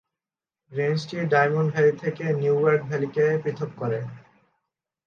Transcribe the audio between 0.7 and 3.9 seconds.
রেঞ্জটি Diamond Valley থেকে Newark ভ্যালিকে পৃথক